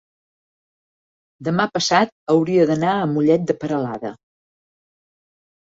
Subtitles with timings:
[1.49, 4.17] demà passat hauria d'anar a Mollet de Peralada.